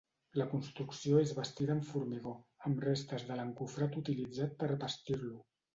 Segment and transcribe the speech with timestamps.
[0.41, 2.33] La construcció és bastida amb formigó,
[2.71, 5.41] amb restes de l'encofrat utilitzat per bastir-lo.